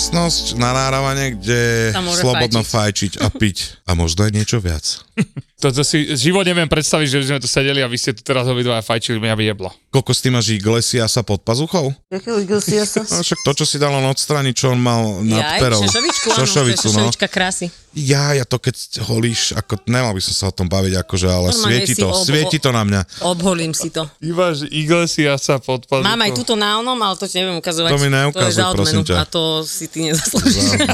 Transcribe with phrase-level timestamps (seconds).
[0.00, 3.84] Miestnosť na náravanie, kde slobodno fajčiť a piť.
[3.84, 5.04] A možno aj niečo viac.
[5.60, 8.24] To, to si život neviem predstaviť, že by sme tu sedeli a vy ste tu
[8.24, 9.68] teraz obidva fajčili, mňa by jeblo.
[9.92, 11.92] Koľko s tým máš Iglesiasa pod pazuchou?
[12.08, 13.04] Jakého Iglesiasa?
[13.04, 15.80] No, však to, čo si dal on odstrániť, čo on mal nad Jaj, perou.
[15.84, 16.98] šošovičku, áno, Šošovicu, to je no.
[17.12, 17.66] šošovička krásy.
[17.90, 21.50] Ja, ja to keď holíš, ako nemal by som sa o tom baviť, akože, ale
[21.50, 23.00] Normálne svieti to, ob- svieti to na mňa.
[23.26, 24.06] Obholím si to.
[24.22, 26.06] Že Iglesiasa pod pazuchou.
[26.06, 27.90] Mám aj túto na onom, ale to ti neviem ukazovať.
[27.90, 29.14] To mi to neukazuj, za prosím ťa.
[29.18, 30.70] a to si ty nezaslúžiš.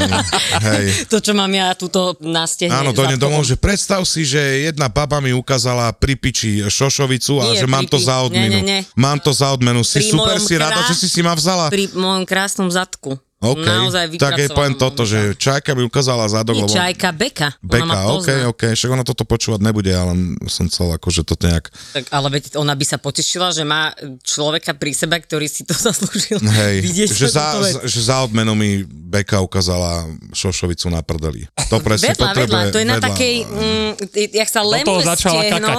[1.13, 2.75] To, čo mám ja túto na stehne.
[2.75, 3.39] Áno, za dojdem tobou.
[3.39, 7.67] domov, že predstav si, že jedna baba mi ukázala pri piči šošovicu a Nie, že
[7.67, 8.61] mám to za odmenu.
[8.61, 8.95] Nie, nie, nie.
[8.95, 9.83] Mám to za odmenu.
[9.83, 11.69] Si Pri super, si rada, krá- že si si ma vzala.
[11.69, 13.19] Pri mojom krásnom zadku.
[13.53, 16.75] OK, Naozaj tak jej poviem toto, že čajka mi ukázala zadok, Nie, lebo...
[16.75, 17.49] čajka, beka.
[17.63, 18.29] Beka, OK.
[18.51, 20.13] OK, však ona toto počúvať nebude, ale
[20.47, 21.71] som chcel akože toto nejak...
[21.93, 25.77] Tak, ale veď ona by sa potešila, že má človeka pri sebe, ktorý si to
[25.87, 26.43] zaslúžil.
[26.43, 27.87] Hej, Vidieť že za, vec.
[27.87, 31.47] že za odmenu mi Beka ukázala šošovicu na prdeli.
[31.69, 32.63] To presne Vedľa, potrebuje.
[32.63, 33.07] vedľa, to je na vedľa.
[33.07, 33.91] takej, mm,
[34.35, 35.71] jak sa lemuje začala stehno,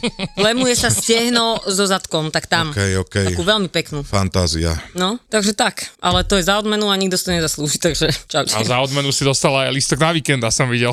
[0.46, 2.70] lemuje sa stehno so zadkom, tak tam.
[2.70, 3.16] OK, OK.
[3.32, 4.04] Takú veľmi peknú.
[4.04, 4.76] Fantázia.
[4.92, 5.90] No, takže tak.
[5.98, 8.44] Ale to je za odmenu a nikto si to nezaslúži, takže čau.
[8.44, 10.92] A za odmenu si dostala aj listok na víkenda, som videl.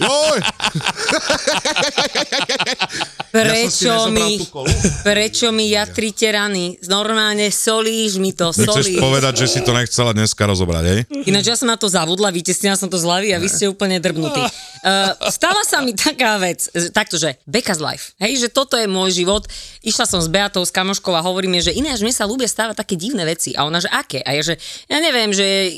[0.00, 0.38] Joj!
[3.28, 4.40] Prečo Ja mi,
[5.04, 6.80] prečo mi jatrite rany?
[6.86, 8.96] Normálne solíš mi to, Chceš solíš.
[8.96, 11.00] povedať, že si to nechcela dneska rozobrať, hej?
[11.28, 14.00] Ináč ja som na to zavudla, vytesnila som to z hlavy a vy ste úplne
[14.00, 14.40] drbnutí.
[14.78, 18.86] Uh, stala sa mi taká vec, že- takto, že Becca's life, hej, že toto je
[18.86, 19.44] môj život.
[19.82, 22.94] Išla som s Beatou, s kamoškou a hovoríme, že ináč mne sa ľúbia stávať také
[22.94, 23.52] divné veci.
[23.52, 24.22] A ona, že aké?
[24.22, 24.54] A ja, že
[24.86, 25.70] ja neviem, že e,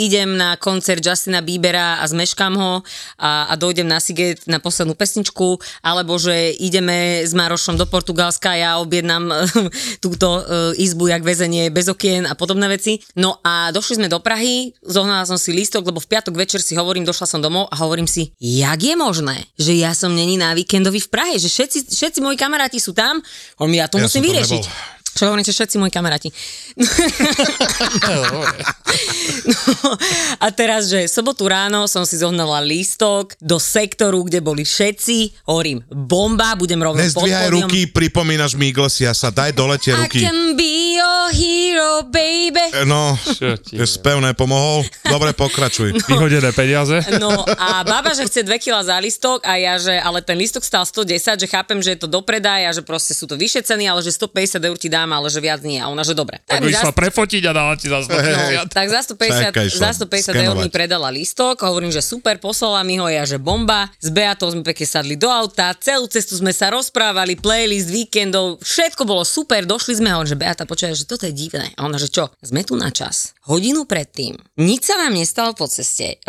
[0.00, 2.80] idem na koncert Justina Biebera a zmeškám ho
[3.16, 6.32] a, a dojdem na Siget na poslednú pesničku, alebo že
[6.80, 9.28] ideme s Marošom do Portugalska ja objednám
[10.04, 13.04] túto e, izbu jak väzenie bez okien a podobné veci.
[13.20, 16.72] No a došli sme do Prahy, zohnala som si lístok, lebo v piatok večer si
[16.72, 20.56] hovorím, došla som domov a hovorím si, jak je možné, že ja som není na
[20.56, 23.20] víkendovi v Prahe, že všetci, všetci moji kamaráti sú tam,
[23.60, 24.64] hovorím, ja to Ja musím vyriešiť.
[24.64, 24.99] nebol.
[25.20, 26.32] Čo hovorím, že všetci moji kamaráti.
[29.46, 29.90] No,
[30.38, 35.46] a teraz, že sobotu ráno som si zohnala lístok do sektoru, kde boli všetci.
[35.46, 37.68] Hovorím, bomba, budem rovno pod Nezdvíhaj pódium.
[37.68, 40.20] ruky, pripomínaš mi Iglesiasa, daj dole tie I ruky.
[40.22, 42.66] can be your hero, baby.
[42.82, 43.14] No,
[43.62, 44.82] ti je spevné, pomohol?
[45.06, 45.94] Dobre, pokračuj.
[46.10, 46.98] Vyhodené peniaze.
[47.18, 50.66] No a baba, že chce 2 kg za listok a ja, že ale ten listok
[50.66, 53.86] stál 110, že chápem, že je to do predaja, že proste sú to vyššie ceny,
[53.86, 55.76] ale že 150 eur ti dám, ale že viac nie.
[55.76, 56.38] A ona, že dobre.
[56.42, 58.70] Tak mi by išla zas- prefotiť a dala ti za 150.
[58.70, 62.82] tak za 150, Čakaj, išla za 150 eur mi predala listok, hovorím, že super, poslala
[62.82, 63.88] mi ho, ja, že bomba.
[63.96, 69.02] S Beatou sme pekne sadli do auta, celú cestu sme sa rozprávali, playlist víkendov, všetko
[69.02, 71.72] bolo super, došli sme a on, že Beata, počúvaj, že toto je divné.
[71.74, 75.64] A ona, že čo, sme tu na čas, hodinu predtým, nič sa nám nestalo po
[75.64, 76.20] ceste.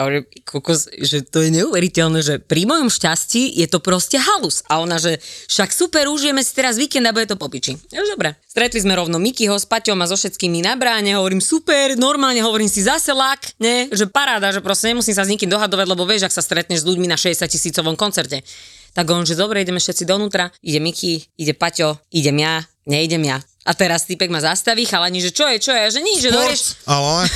[0.47, 4.63] Kokos, že to je neuveriteľné, že pri mojom šťastí je to proste halus.
[4.71, 5.19] A ona, že
[5.51, 7.75] však super, užijeme si teraz víkend a bude to popiči.
[7.91, 8.39] Ja, dobre.
[8.47, 12.71] Stretli sme rovno Mikyho s Paťom a so všetkými na bráne, hovorím super, normálne hovorím
[12.71, 16.27] si zase lak, ne, že paráda, že proste nemusím sa s nikým dohadovať, lebo vieš,
[16.27, 18.43] ak sa stretneš s ľuďmi na 60 tisícovom koncerte.
[18.91, 23.37] Tak on, že dobre, ideme všetci donútra, ide Miky, ide Paťo, idem ja, neidem ja.
[23.61, 26.61] A teraz typek ma zastaví, chalani, že čo je, čo je, že nič, že dorieš,
[26.89, 27.29] Ale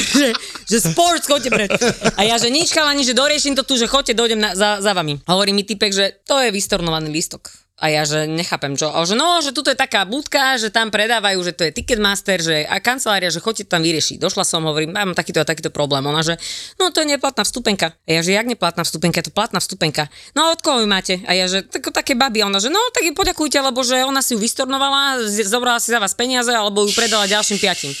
[0.16, 0.32] že,
[0.64, 1.68] že sport, chodte preč.
[2.16, 4.96] A ja, že nič, chalani, že doriešim to tu, že chodte, dojdem na, za, za
[4.96, 5.20] vami.
[5.28, 7.52] A hovorí mi typek, že to je vystornovaný lístok.
[7.80, 8.92] A ja, že nechápem čo.
[8.92, 12.36] A že no, že tuto je taká budka, že tam predávajú, že to je Ticketmaster,
[12.36, 14.20] že a kancelária, že choďte tam vyriešiť.
[14.20, 16.04] Došla som, hovorím, mám takýto a takýto problém.
[16.04, 16.36] Ona, že
[16.76, 17.96] no to je neplatná vstupenka.
[18.04, 20.12] A ja, že jak neplatná vstupenka, je to platná vstupenka.
[20.36, 21.24] No od koho vy máte?
[21.24, 22.44] A ja, že tak, také baby.
[22.44, 25.88] A ona, že no tak jej poďakujte, lebo že ona si ju vystornovala, zobrala si
[25.88, 27.96] za vás peniaze, alebo ju predala ďalším piatim.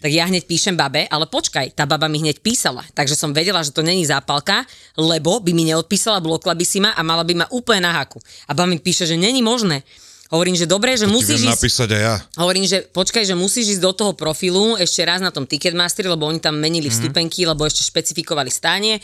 [0.00, 2.84] Tak ja hneď píšem babe, ale počkaj, tá baba mi hneď písala.
[2.92, 4.64] Takže som vedela, že to není zápalka,
[4.96, 8.20] lebo by mi neodpísala, blokla by si ma a mala by ma úplne na haku.
[8.48, 9.84] A baba mi píše, že není možné.
[10.32, 11.52] Hovorím, že dobre, že Ti musíš ísť...
[11.60, 12.14] napísať aj ja.
[12.40, 16.26] Hovorím, že počkaj, že musíš ísť do toho profilu ešte raz na tom Ticketmaster, lebo
[16.26, 18.98] oni tam menili vstupenky, lebo ešte špecifikovali stánie.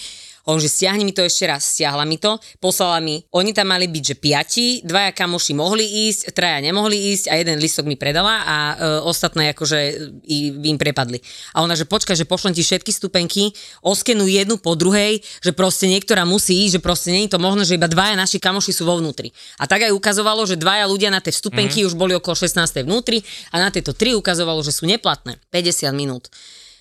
[0.48, 3.86] Hovorím, že stiahni mi to ešte raz, stiahla mi to, poslala mi, oni tam mali
[3.92, 8.40] byť, že piati, dvaja kamoši mohli ísť, traja nemohli ísť a jeden listok mi predala
[8.44, 9.78] a e, ostatné akože
[10.24, 11.20] i, im prepadli.
[11.52, 13.52] A ona, že počkaj, že pošlem ti všetky stupenky,
[13.84, 17.68] oskenuj jednu po druhej, že proste niektorá musí ísť, že proste nie je to možné,
[17.68, 19.28] že iba dvaja naši kamoši sú vo vnútri.
[19.60, 21.90] A tak aj ukazovalo, že dvaja ľudia na tie vstupenky mm-hmm.
[21.92, 22.56] už boli okolo 16.
[22.88, 23.20] vnútri
[23.52, 25.36] a na tieto tri ukazovalo, že sú neplatné.
[25.52, 26.32] 50 minút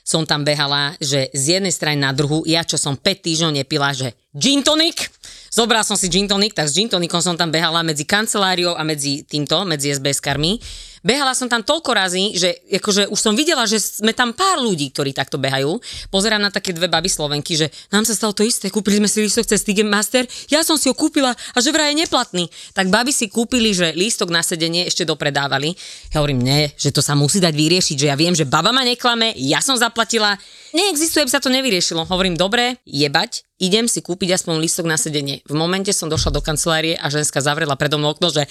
[0.09, 3.93] som tam behala, že z jednej strany na druhú, ja čo som 5 týždňov nepila,
[3.93, 5.05] že gin tonic,
[5.53, 8.81] zobral som si gin tonic, tak s gin tonicom som tam behala medzi kanceláriou a
[8.81, 10.57] medzi týmto, medzi SBS-karmi.
[11.01, 12.49] Behala som tam toľko razy, že
[12.81, 15.79] akože už som videla, že sme tam pár ľudí, ktorí takto behajú.
[16.11, 19.23] Pozerám na také dve baby Slovenky, že nám sa stalo to isté, kúpili sme si
[19.23, 22.45] lístok cez Ticketmaster, ja som si ho kúpila a že vraj je neplatný.
[22.75, 25.73] Tak baby si kúpili, že lístok na sedenie ešte dopredávali.
[26.11, 28.83] Ja hovorím, nie, že to sa musí dať vyriešiť, že ja viem, že baba ma
[28.83, 30.35] neklame, ja som zaplatila,
[30.75, 32.05] neexistuje, aby sa to nevyriešilo.
[32.05, 35.43] Hovorím, dobre, jebať, idem si kúpiť aspoň lístok na sedenie.
[35.43, 38.47] V momente som došla do kancelárie a ženská zavrela predo mnou okno, že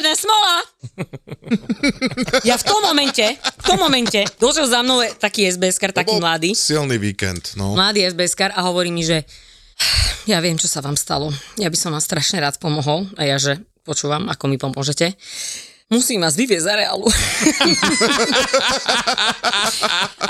[0.00, 0.54] zatvorené smola!
[2.50, 6.96] ja v tom momente, v tom momente, došiel za mnou taký SBS-kar, taký mladý, Silný
[6.96, 7.76] víkend, no.
[7.76, 9.28] mladý SBS-kar a hovorí mi, že
[10.24, 11.32] ja viem, čo sa vám stalo.
[11.56, 13.08] Ja by som vám strašne rád pomohol.
[13.16, 15.16] A ja, že počúvam, ako mi pomôžete.
[15.88, 17.08] Musím vás vyviezť za reálu.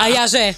[0.01, 0.55] a ja, že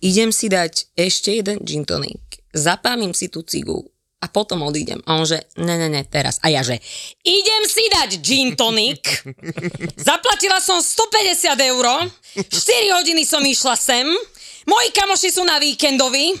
[0.00, 3.84] idem si dať ešte jeden gin tonic, zapálim si tú cigu
[4.18, 4.98] a potom odídem.
[5.06, 6.42] A on že, ne, ne, ne, teraz.
[6.42, 6.82] A ja že,
[7.22, 9.02] idem si dať gin tonic,
[10.08, 11.86] zaplatila som 150 eur,
[12.34, 14.06] 4 hodiny som išla sem,
[14.66, 16.34] moji kamoši sú na víkendovi,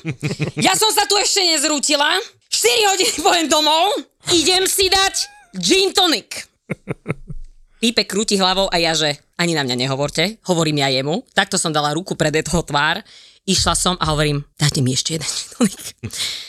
[0.58, 2.18] ja som sa tu ešte nezrútila,
[2.50, 3.94] 4 hodiny pojem domov,
[4.34, 5.14] idem si dať
[5.62, 6.50] gin tonic.
[7.78, 11.22] Pípe krúti hlavou a ja, že ani na mňa nehovorte, hovorím ja jemu.
[11.30, 12.98] Takto som dala ruku pred jeho tvár,
[13.46, 15.86] išla som a hovorím, dajte mi ešte jeden gin tonic.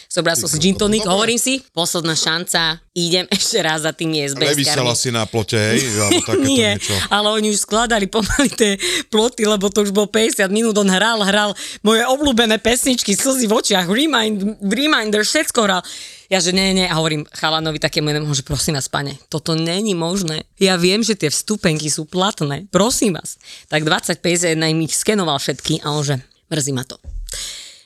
[0.10, 4.42] Zobral som si gin tonic, hovorím si, posledná šanca, idem ešte raz za tými SBS
[4.42, 5.86] Nevysela si na plote, hej?
[6.42, 6.98] Nie, niečo.
[7.14, 8.74] ale oni už skladali pomaly tie
[9.14, 11.54] ploty, lebo to už bol 50 minút, on hral, hral
[11.86, 15.86] moje obľúbené pesničky, slzy v očiach, remind, reminder, všetko hral.
[16.26, 19.94] Ja že nie, nie, a hovorím chalanovi takému jednému, že prosím vás, pane, toto není
[19.94, 20.50] možné.
[20.58, 23.38] Ja viem, že tie vstupenky sú platné, prosím vás.
[23.70, 26.18] Tak 25 im ich skenoval všetky a on že,
[26.50, 26.98] mrzí ma to.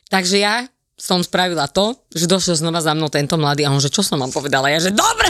[0.08, 0.72] Takže ja
[1.04, 4.16] som spravila to, že došiel znova za mnou tento mladý a on, že čo som
[4.16, 4.72] vám povedala?
[4.72, 5.28] Ja, že dobre!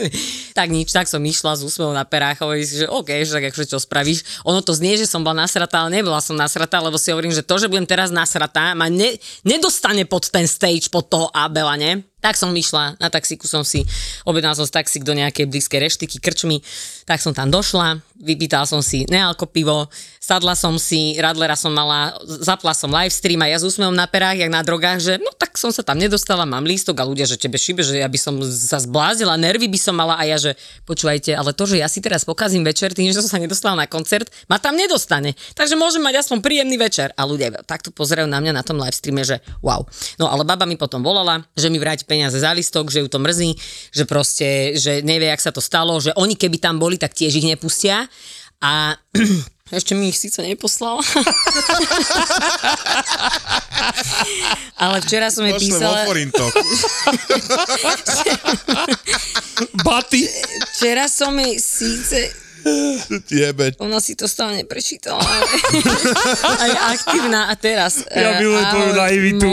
[0.58, 3.48] tak nič, tak som išla z úsmevom na perách a si, že OK, že tak
[3.48, 4.44] akože čo spravíš.
[4.44, 7.40] Ono to znie, že som bola nasratá, ale nebola som nasratá, lebo si hovorím, že
[7.40, 12.04] to, že budem teraz nasratá, ma ne, nedostane pod ten stage, pod toho Abela, ne?
[12.26, 13.86] Tak som išla, na taxíku som si,
[14.26, 16.58] objednala som si taxík do nejakej blízkej reštiky, krčmy,
[17.06, 19.86] tak som tam došla, vypýtala som si nealko pivo,
[20.18, 24.10] sadla som si, Radlera som mala, zapla som live stream a ja s úsmevom na
[24.10, 27.30] perách, jak na drogách, že no tak som sa tam nedostala, mám lístok a ľudia,
[27.30, 30.34] že tebe šibe, že ja by som sa zblázila, nervy by som mala a ja,
[30.34, 33.78] že počúvajte, ale to, že ja si teraz pokazím večer tým, že som sa nedostala
[33.78, 35.38] na koncert, ma tam nedostane.
[35.54, 37.14] Takže môžem mať aspoň príjemný večer.
[37.14, 39.86] A ľudia takto pozerajú na mňa na tom live streame, že wow.
[40.18, 43.20] No ale baba mi potom volala, že mi vráti peniaze za listok, že ju to
[43.20, 43.52] mrzí,
[43.92, 47.36] že proste, že nevie, jak sa to stalo, že oni keby tam boli, tak tiež
[47.36, 48.08] ich nepustia.
[48.64, 48.96] A
[49.76, 51.04] ešte mi ich síce neposlala.
[54.80, 56.08] Ale včera som jej písala...
[59.84, 60.24] Baty.
[60.72, 62.45] Včera som jej síce
[63.30, 63.72] Jebe.
[63.78, 65.22] Ona si to stále neprečítala.
[65.22, 65.46] ale-
[66.60, 68.02] a je aktívna a teraz.
[68.10, 69.48] Ja eh, milujem tvoju naivitu.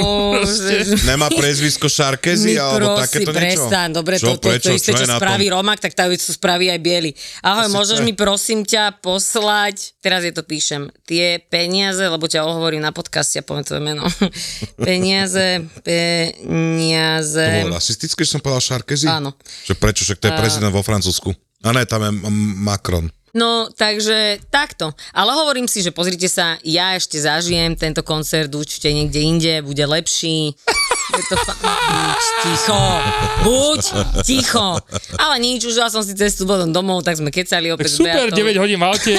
[1.09, 3.39] Nemá priezvisko Šarkezi alebo takéto niečo?
[3.69, 5.45] prestaň, dobre, čo, to, to, prečo, to isté, čo čo, spraví?
[5.49, 6.03] Romak, tak to
[6.33, 7.11] spraví aj Biely.
[7.45, 8.07] Ahoj, Asi môžeš to je.
[8.09, 13.39] mi prosím ťa poslať, teraz je to píšem, tie peniaze, lebo ťa ohovorím na podcaste
[13.39, 14.03] a poviem tvoje meno.
[14.87, 17.45] peniaze, To peniaze.
[17.61, 19.05] bolo rasistické, že som povedal Šarkezi?
[19.05, 19.37] Áno.
[19.69, 21.31] Že prečo, však to je prezident vo Francúzsku.
[21.63, 22.11] A ne, tam je
[22.59, 23.07] Macron.
[23.33, 24.93] No, takže takto.
[25.09, 29.81] Ale hovorím si, že pozrite sa, ja ešte zažijem tento koncert určite niekde inde, bude
[29.81, 30.53] lepší.
[31.09, 32.81] Je to fa- buď ticho,
[33.41, 33.81] buď
[34.21, 34.67] ticho.
[35.17, 38.29] Ale nič, užila som si cestu potom domov, tak sme kecali Tak opäť s super,
[38.29, 38.37] Beatou.
[38.53, 39.13] 9 hodín v aute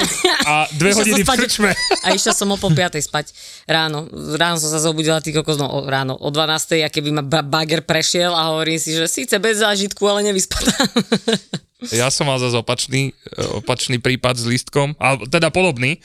[0.46, 1.70] a 2 Išla hodiny v krčme.
[2.00, 3.34] A išla som o pol piatej spať
[3.66, 4.06] ráno.
[4.38, 6.54] Ráno som sa zobudila, ty kokos, no o- ráno o 12.
[6.78, 10.70] a keby ma ba- bager prešiel a hovorím si, že síce bez zážitku, ale nevyspatá.
[11.92, 13.12] Ja som mal zase opačný,
[13.58, 16.00] opačný prípad s lístkom, a teda podobný,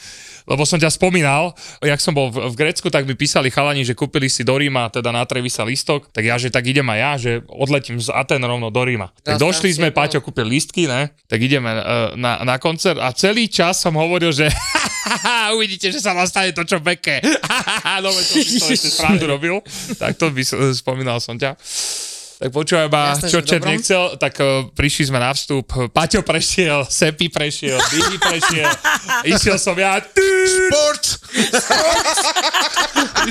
[0.49, 1.53] lebo som ťa spomínal,
[1.85, 4.89] jak som bol v, v Grécku, tak mi písali chalani, že kúpili si do Ríma,
[4.89, 8.41] teda na Trevisa lístok, tak ja, že tak idem aj ja, že odletím z Aten
[8.41, 9.13] rovno do Ríma.
[9.21, 11.13] Tak Ja došli sme, si- Paťo kúpil lístky, ne?
[11.29, 11.81] Tak ideme e,
[12.17, 14.49] na, na koncert a celý čas som hovoril, že
[15.55, 17.21] uvidíte, že sa vám stane to, čo beke.
[18.03, 19.61] no, si to ešte srandu robil,
[20.01, 20.41] tak to by
[20.73, 21.53] spomínal som ťa.
[22.39, 27.27] Tak počúvaj ma, čo čet nechcel, tak uh, prišli sme na vstup, Paťo prešiel, Sepi
[27.27, 28.71] prešiel, Billy prešiel,
[29.35, 31.03] išiel som ja, ty, Sport!
[31.19, 31.43] ty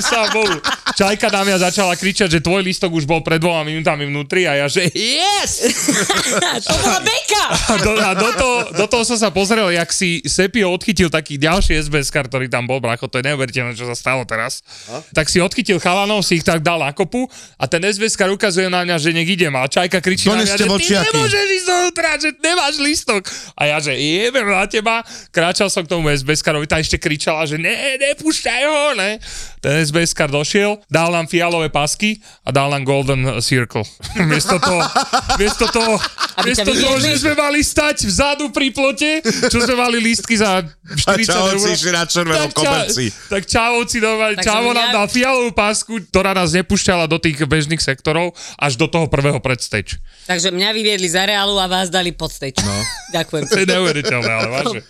[0.09, 0.57] sa Bohu.
[0.97, 4.65] Čajka na mňa začala kričať, že tvoj lístok už bol pred dvoma minútami vnútri a
[4.65, 5.69] ja, že yes!
[6.67, 7.43] to bola beka!
[7.49, 11.37] A do, a do, toho, do toho som sa pozrel, jak si Sepio odchytil taký
[11.37, 14.65] ďalší SBS kar, ktorý tam bol, bracho, to je neuveriteľné, čo sa stalo teraz.
[15.13, 18.67] Tak si odchytil chalanov, si ich tak dal na kopu a ten SBS kar ukazuje
[18.67, 22.09] na mňa, že nech idem a Čajka kričí na mňa, že ty nemôžeš ísť dovnútra,
[22.17, 23.21] že nemáš lístok.
[23.53, 27.43] A ja, že jebem na teba, kráčal som k tomu SBS karovi, tá ešte kričala,
[27.43, 29.19] že ne, nepúšťaj ho, ne.
[29.59, 33.83] Ten SBS kar došiel, dal nám fialové pasky a dal nám Golden Circle.
[34.31, 34.79] miesto toho,
[35.35, 35.99] miesto toho,
[36.45, 39.19] miesto toho, že sme mali stať vzadu pri plote,
[39.51, 41.75] čo sme mali lístky za 40 čavovci eur.
[41.75, 43.05] išli na červenom koberci.
[43.27, 43.97] Tak čavovci,
[44.39, 49.11] čavo nám dal fialovú pásku, ktorá nás nepúšťala do tých bežných sektorov až do toho
[49.11, 49.99] prvého predstage.
[50.25, 52.61] Takže mňa vyviedli za reálu a vás dali pod stage.
[52.63, 52.75] No.
[53.11, 53.43] Ďakujem.
[53.49, 54.81] To je neuveriteľné, ale vážne.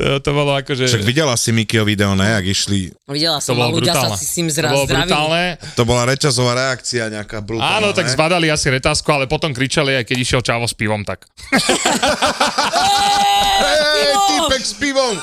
[0.00, 0.88] To, to bolo akože...
[0.88, 2.88] Však videla si Mikio video, ne, jak išli.
[3.04, 4.16] Videla to som, a bolo ľudia brutálne.
[4.16, 5.12] sa si s to zraz bolo zdravili.
[5.12, 5.42] brutálne.
[5.76, 8.12] To bola reťazová reakcia nejaká brutálna, Áno, tak ne?
[8.16, 11.28] zbadali asi retázku, ale potom kričali, aj keď išiel čavo s pivom, tak.
[13.60, 15.14] Hej, týpek s pivom!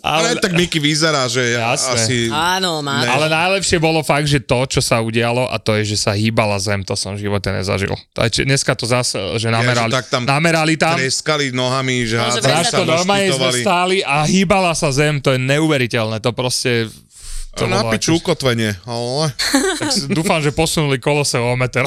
[0.00, 1.92] Ale Ale, tak Miky vyzerá, že ja Jasné.
[1.98, 2.16] asi...
[2.32, 3.04] Áno, má.
[3.04, 3.10] Ne.
[3.10, 6.56] ale najlepšie bolo fakt, že to, čo sa udialo, a to je, že sa hýbala
[6.56, 7.92] zem, to som v živote nezažil.
[8.16, 12.44] To je, dneska to zase, že namerali, tak tam namerali tam, Treskali nohami, že hádzali
[12.44, 16.88] Zrážko, sa, normálne sme stáli a hýbala sa zem, to je neuveriteľné, to proste...
[17.54, 18.80] To Na bolo piču ukotvenie.
[18.82, 19.28] Ale
[19.76, 21.84] tak si- dúfam, že posunuli kolose o meter.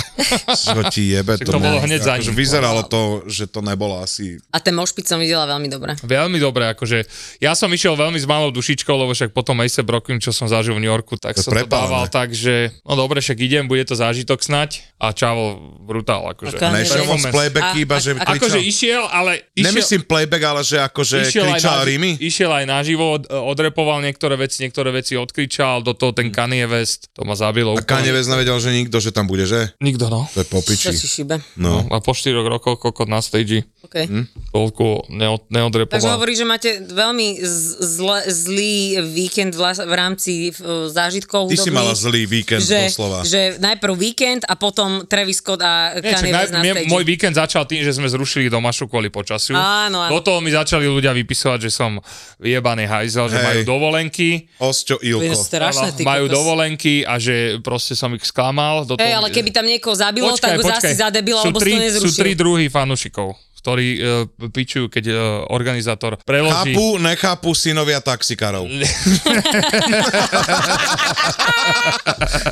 [0.48, 2.38] čo ti jebe, Tak to bolo hneď za akože ním.
[2.38, 4.38] Vyzeralo to, že to nebolo asi...
[4.48, 5.98] A ten mošpic som videla veľmi dobre.
[6.00, 10.18] Veľmi dobre, akože ja som išiel veľmi s malou dušičkou, lebo však potom ASAP Rockin,
[10.18, 11.82] čo som zažil v New Yorku, tak To som to prepálené.
[11.88, 16.56] dával tak, že no dobre, však idem, bude to zážitok snať a čavo brutál, akože.
[16.56, 17.34] A Nešiel moc Performance.
[17.34, 18.70] playback A- iba, že a- a- Akože kričal.
[18.70, 22.12] išiel, ale išiel, Nemyslím playback, ale že akože išiel aj, kričal naži- rímy.
[22.20, 27.12] išiel aj naživo, od, odrepoval niektoré veci, niektoré veci odkričal, do toho ten Kanye West,
[27.14, 29.72] to ma zabilo A Kanye West nevedel, že nikto, že tam bude, že?
[29.80, 30.28] Nikto, no.
[30.34, 30.96] To je po Čo piči.
[30.96, 31.40] si šibe?
[31.56, 31.86] No.
[31.92, 33.64] A po 4 rokoch kokot na stage
[33.96, 34.28] Okay.
[34.52, 36.12] toľko neod, Takže neodrepoval.
[36.20, 37.40] hovorí, že máte veľmi
[37.80, 38.76] zle, zlý
[39.08, 40.60] víkend v, v rámci v,
[40.92, 41.80] zážitkov Ty si hudobných.
[41.80, 43.24] mala zlý víkend, že, doslova.
[43.24, 47.40] že najprv víkend a potom Travis Scott a Nie, Kanye West na mne, môj víkend
[47.40, 49.56] začal tým, že sme zrušili domašu kvôli počasiu.
[49.56, 50.12] Áno, áno.
[50.12, 51.96] Do toho mi začali ľudia vypisovať, že som
[52.36, 53.46] vyjebaný hajzel, že Hej.
[53.48, 54.52] majú dovolenky.
[54.60, 55.40] Osťo Ilko.
[55.40, 56.36] strašné, ty majú kokos.
[56.36, 58.84] dovolenky a že proste som ich sklamal.
[58.84, 61.60] Do Hej, toho- ale keby tam niekoho zabilo, tak ho zase za debila, sú lebo
[61.60, 62.12] si tri, to nezrušil.
[62.12, 65.18] Sú tri druhy fanúšikov, ktorí uh, pičujú, keď uh,
[65.50, 66.78] organizátor preloží.
[66.78, 68.70] Chápu, nechápu synovia taxikárov.
[68.70, 68.86] 1,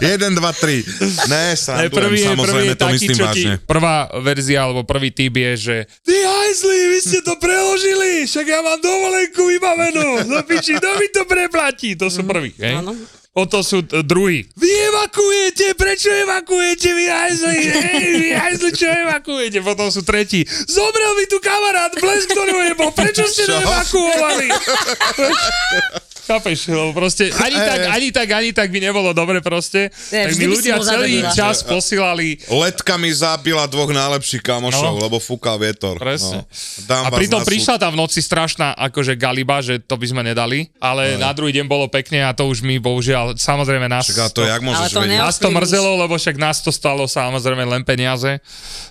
[0.01, 1.29] 2, 3.
[1.29, 3.53] Ne, Ne, srandujem, prvý prvý samozrejme, je to taký, myslím vážne.
[3.67, 8.59] prvá verzia, alebo prvý typ je, že Ty hajzli, vy ste to preložili, však ja
[8.63, 11.93] mám dovolenku vybavenú, no piči, kto mi to preplatí?
[11.99, 12.79] To sú prví, hej?
[12.79, 12.95] Áno.
[13.33, 14.45] O to sú t- druhí.
[14.53, 17.57] Vy evakuujete, prečo evakuujete, vy hajzli,
[17.89, 19.57] hej, vy hajzli, čo evakuujete?
[19.59, 20.45] Potom sú tretí.
[20.69, 23.57] Zomrel mi tu kamarát, blesk do neho nebol, prečo ste Čo?
[23.57, 24.47] neevakuovali?
[26.23, 29.91] Chápeš, lebo proste ani tak, ani tak, ani tak by nebolo dobre proste.
[30.09, 31.35] Ne, tak mi ľudia celý zadebila.
[31.35, 35.03] čas posílali Letka mi zabila dvoch najlepších kamošov, No.
[35.03, 35.95] lebo fúkal vietor.
[35.95, 36.43] Presne.
[36.43, 36.85] No.
[36.85, 40.71] Dám A pritom prišla tá v noci strašná akože galiba, že to by sme nedali,
[40.77, 44.43] ale na druhý deň bolo pekne a to už mi bohužiaľ, samozrejme nás Čaká, to
[44.43, 45.19] jak môžeš to vedieť?
[45.19, 48.39] nás to mrzelo, lebo však nás to stalo samozrejme len peniaze,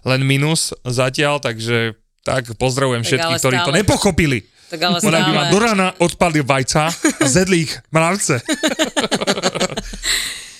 [0.02, 4.38] len minus zatiaľ, takže tak pozdravujem Tak všetkých, ktorí to nepochopili.
[4.72, 6.92] Tak ale Ona by ma do rána odpadli vajca a
[7.28, 8.40] zedli ich mravce.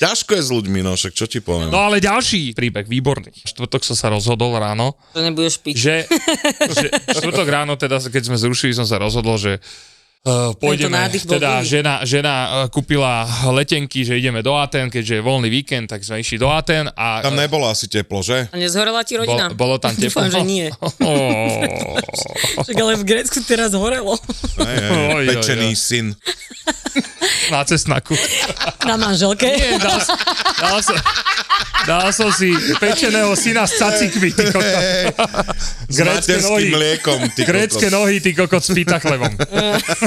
[0.03, 1.71] Ťažko je s ľuďmi, no však čo ti poviem.
[1.71, 3.33] No ale ďalší príbeh, výborný.
[3.47, 5.75] Štvrtok som sa rozhodol ráno, Že nebudeš piť.
[5.79, 5.97] že,
[6.77, 9.63] že štvrtok ráno, teda keď sme zrušili, som sa rozhodol, že
[10.23, 15.19] Uh, pôjdeme, nádych bol teda žena, žena uh, kúpila letenky, že ideme do Aten, keďže
[15.19, 18.47] je voľný víkend, tak sme išli do Aten a Tam nebolo asi teplo, že?
[18.47, 19.51] A nezhorela ti rodina?
[19.51, 20.23] bol, bolo tam teplo.
[20.23, 20.71] Dúfam, že nie.
[21.03, 21.99] Oh.
[22.63, 24.15] Však ale v Grécku teraz horelo.
[24.63, 25.83] Oj, pečený oj.
[25.83, 26.07] syn.
[27.51, 28.15] Na cesnaku.
[28.87, 29.51] Na manželke.
[29.51, 30.21] Nie, dal, som-
[30.63, 30.99] dal, som,
[31.83, 34.71] dal som si pečeného syna s cacikmi, ty kokot.
[35.91, 35.99] S
[36.47, 36.71] nohy.
[36.71, 37.83] mliekom, ty kokos.
[37.91, 39.33] nohy, ty kokot s pita chlebom.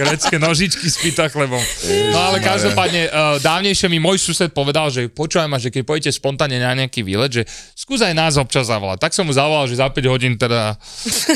[0.00, 1.60] Grécke nožičky s pita chlebom.
[2.14, 6.16] No ale každopádne, uh, dávnejšie mi môj sused povedal, že počúvaj ma, že keď pôjdete
[6.16, 7.42] spontánne na nejaký výlet, že
[7.76, 9.02] skús aj nás občas zavolať.
[9.02, 10.78] Tak som mu zavolal, že za 5 hodín teda,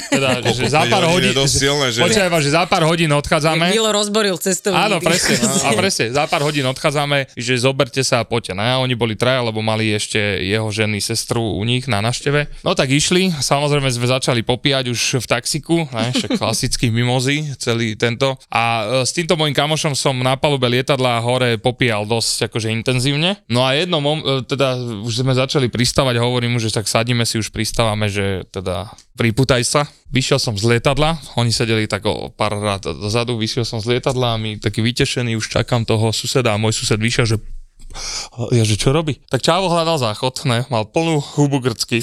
[0.09, 2.00] teda že za 5 pár hodín hodín, je dosť silné, že?
[2.04, 3.66] počúvaj ma, že za pár hodín odchádzame.
[3.73, 4.78] Milo rozboril cestovný.
[4.78, 5.35] Áno, presne.
[5.64, 8.52] A presne, za pár hodín odchádzame, že zoberte sa a poďte.
[8.56, 12.49] No a oni boli traja, lebo mali ešte jeho ženy, sestru u nich na našteve.
[12.62, 17.97] No tak išli, samozrejme sme začali popíjať už v taxiku, ne, však klasický mimozy, celý
[17.97, 18.37] tento.
[18.54, 23.42] A e, s týmto môjim kamošom som na palube lietadla hore popíjal dosť akože intenzívne.
[23.50, 27.26] No a jedno, mom, e, teda už sme začali pristávať, hovorím mu, že tak sadíme
[27.26, 29.82] si, už pristávame, že teda priputaj sa.
[30.14, 34.38] Vyšiel som z lietadla, oni sedeli tak o pár rád dozadu, vyšiel som z lietadla
[34.38, 37.42] a my taký vytešený, už čakám toho suseda a môj sused vyšiel, že
[38.50, 39.23] ja, že čo robí?
[39.31, 42.02] Tak Čávo hľadal záchod, ne, mal plnú hubu grcky.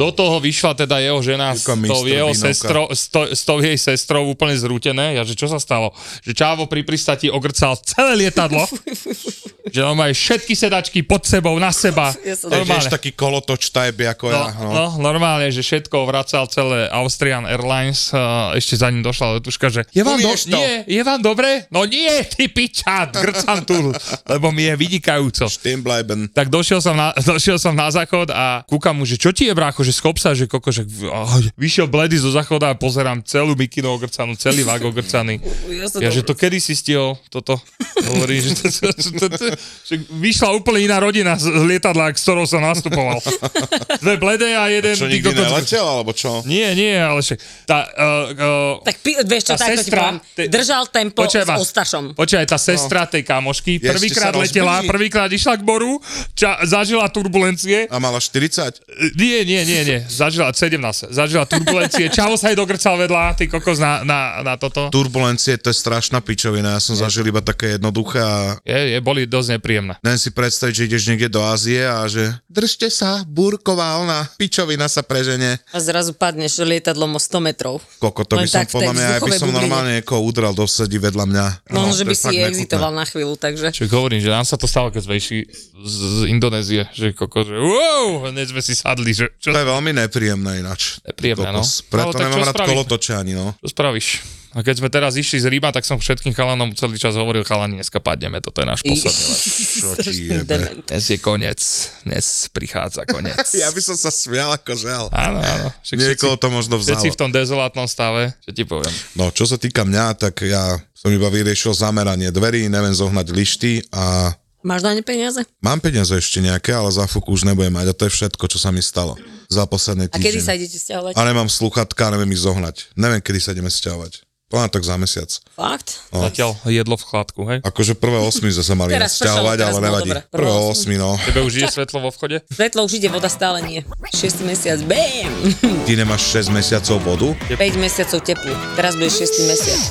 [0.00, 3.76] Do toho vyšla teda jeho žena s tou jeho sestrou, s, to, s tou jej
[3.76, 5.20] sestrou úplne zrútené.
[5.20, 5.92] Ja, že čo sa stalo?
[6.24, 8.64] Že Čávo pri pristati ogrcal celé lietadlo.
[9.74, 12.14] že on má všetky sedačky pod sebou, na seba.
[12.24, 12.88] Ja Normálne.
[12.88, 14.46] taký kolotoč type ako No, ja.
[14.56, 14.70] No.
[14.72, 18.14] no, normálne, že všetko vracal celé Austrian Airlines,
[18.54, 21.66] ešte za ním došla letuška, že je vám, do, nie, je vám dobre?
[21.74, 23.85] No nie, ty piča, grcam tu,
[24.26, 25.46] lebo mi je vynikajúco.
[25.46, 26.30] Stimbleiben.
[26.30, 29.54] Tak došiel som, na, došiel som na záchod a kúkam mu, že čo ti je
[29.54, 33.52] brácho, že skop sa, že koko, že oh, vyšiel bledy zo záchoda a pozerám celú
[33.52, 35.38] mikinu ogrcanú, celý vák ogrcaný.
[35.70, 37.58] Ja Ja, že to kedy si stihol toto?
[38.06, 39.46] Hovorí, že, to, to, to, to,
[39.82, 43.18] že vyšla úplne iná rodina z lietadla, s ktorou som nastupoval.
[44.02, 44.94] Dve bledé a jeden...
[44.94, 46.44] Čo ty nikdy neletel, alebo čo?
[46.44, 47.38] Nie, nie, ale však...
[47.64, 50.16] Tá, uh, uh, Tak pi- vieš čo, Tá ti sestra- poviem.
[50.36, 51.50] te- Držal tempo Počkaj s.
[51.58, 52.04] Ostašom.
[52.14, 55.98] Počkaj, tá sestra tej kamošky Prvýkrát letela, prvýkrát išla k boru,
[56.32, 57.86] ča, zažila turbulencie.
[57.88, 59.16] A mala 40?
[59.16, 62.08] Nie, nie, nie, nie, zažila 17, zažila turbulencie.
[62.16, 64.88] Čavo sa jej dogrcal vedľa, ty kokos na, na, na toto.
[64.88, 66.76] Turbulencie, to je strašná pičovina.
[66.76, 70.00] Ja som zažil iba také jednoduché a Je, je, boli dosť nepríjemné.
[70.00, 74.88] Neviem si predstaviť, že ideš niekde do Ázie a že držte sa, búrková ona, pičovina
[74.88, 75.60] sa prežene.
[75.70, 77.80] A zrazu padneš lietadlom o 100 metrov.
[77.98, 79.58] Koko, to by Len som podľa mňa, ja by som bubline.
[79.62, 81.46] normálne niekoho udrel do sedí vedľa mňa.
[81.72, 83.65] No, že to by je si exitoval na chvíľu, takže...
[83.72, 85.46] Čo hovorím, že nám sa to stalo, keď sme išli
[85.82, 89.66] z, z Indonézie, že koko, že wow, hneď sme si sadli, že čo, To je
[89.66, 91.02] veľmi nepríjemné ináč.
[91.02, 91.62] Nepríjemné, no.
[91.62, 93.54] Preto čo nemám rád kolotoče ani, no.
[93.58, 94.22] čo spravíš?
[94.56, 97.76] A keď sme teraz išli z Ríma, tak som všetkým chalanom celý čas hovoril, chalani,
[97.76, 99.40] dneska padneme, toto je náš posledný let.
[100.00, 100.56] Čo ti jebe.
[100.88, 101.60] Dnes je koniec,
[102.08, 103.36] dnes prichádza koniec.
[103.60, 105.04] Ja by som sa smial ako žel.
[105.12, 105.68] Áno, áno.
[105.84, 107.20] Však Niekoho všetci, to možno všetci v vzalo.
[107.20, 108.94] tom dezolátnom stave, čo ti poviem.
[109.12, 113.92] No, čo sa týka mňa, tak ja som iba vyriešil zameranie dverí, neviem zohnať lišty
[113.92, 114.32] a
[114.64, 115.46] Máš na ne peniaze?
[115.62, 118.58] mám peniaze ešte nejaké, ale za fuk už nebudem mať a to je všetko, čo
[118.58, 119.14] sa mi stalo
[119.46, 121.14] za posledný A kedy sa idete stiahovať?
[121.14, 122.90] A nemám sluchatka, neviem ich zohnať.
[122.98, 124.25] Neviem, kedy sa ideme sťahovať.
[124.46, 125.26] Poviem tak za mesiac.
[125.58, 126.06] Fakt?
[126.14, 126.22] No.
[126.22, 127.58] Zatiaľ jedlo v chladku, hej?
[127.66, 130.10] Akože prvé osmi sa mali Teraz teraz ale nevadí.
[130.14, 130.94] Prvé Prvé osmi.
[130.94, 131.18] no.
[131.26, 132.46] Tebe už ide svetlo vo vchode?
[132.46, 133.82] Svetlo už ide, voda stále nie.
[134.14, 135.34] 6 mesiac, bam!
[135.82, 137.28] Ty nemáš 6 mesiacov vodu?
[137.58, 138.54] 5 mesiacov teplu.
[138.78, 139.82] Teraz bude 6 mesiac.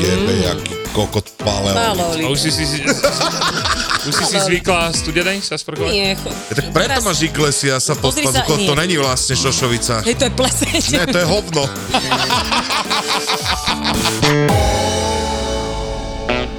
[0.00, 1.74] Jebe, jaký kokot paleo.
[1.74, 2.84] Málo A už si si, si,
[4.04, 5.88] už si, si zvykla studenej sa sprchovať?
[5.88, 8.78] Nie, cho- Tak preto teraz- máš Iglesia sa pod pazuchou, to nie.
[8.78, 10.02] není vlastne Šošovica.
[10.02, 10.92] Hej, to je pleseň.
[10.92, 11.68] Ne, to je hovno.